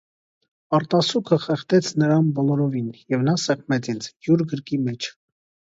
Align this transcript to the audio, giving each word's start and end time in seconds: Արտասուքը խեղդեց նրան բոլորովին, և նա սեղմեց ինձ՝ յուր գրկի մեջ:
Արտասուքը 0.77 1.37
խեղդեց 1.43 1.91
նրան 2.05 2.33
բոլորովին, 2.41 2.91
և 3.17 3.29
նա 3.31 3.39
սեղմեց 3.47 3.95
ինձ՝ 3.95 4.13
յուր 4.31 4.47
գրկի 4.55 4.87
մեջ: 4.91 5.15